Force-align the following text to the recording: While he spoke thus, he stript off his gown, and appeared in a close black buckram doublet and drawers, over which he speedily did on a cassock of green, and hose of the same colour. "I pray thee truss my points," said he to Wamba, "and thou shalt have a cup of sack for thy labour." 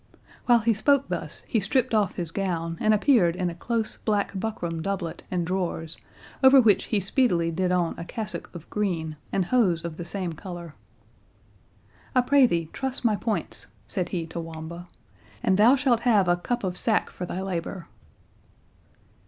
While 0.47 0.61
he 0.61 0.73
spoke 0.73 1.09
thus, 1.09 1.43
he 1.47 1.59
stript 1.59 1.93
off 1.93 2.15
his 2.15 2.31
gown, 2.31 2.75
and 2.81 2.91
appeared 2.91 3.35
in 3.35 3.51
a 3.51 3.53
close 3.53 3.97
black 3.97 4.31
buckram 4.33 4.81
doublet 4.81 5.21
and 5.29 5.45
drawers, 5.45 5.95
over 6.41 6.59
which 6.59 6.85
he 6.85 6.99
speedily 6.99 7.51
did 7.51 7.71
on 7.71 7.93
a 7.99 8.03
cassock 8.03 8.49
of 8.55 8.67
green, 8.71 9.15
and 9.31 9.45
hose 9.45 9.85
of 9.85 9.97
the 9.97 10.03
same 10.03 10.33
colour. 10.33 10.73
"I 12.15 12.21
pray 12.21 12.47
thee 12.47 12.67
truss 12.73 13.03
my 13.03 13.15
points," 13.15 13.67
said 13.85 14.09
he 14.09 14.25
to 14.25 14.39
Wamba, 14.39 14.87
"and 15.43 15.55
thou 15.57 15.75
shalt 15.75 15.99
have 15.99 16.27
a 16.27 16.35
cup 16.35 16.63
of 16.63 16.77
sack 16.77 17.11
for 17.11 17.27
thy 17.27 17.43
labour." 17.43 17.85